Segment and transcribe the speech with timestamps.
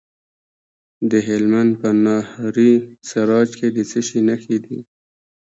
[1.11, 2.73] د هلمند په ناهري
[3.09, 4.79] سراج کې د څه شي نښې دي؟